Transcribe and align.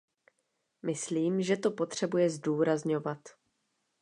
Myslím, 0.83 1.41
že 1.41 1.57
to 1.57 1.71
potřebuje 1.71 2.29
zdůrazňovat. 2.29 3.19